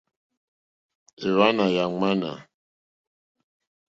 [1.27, 2.31] Èwànâ yà ŋwánà.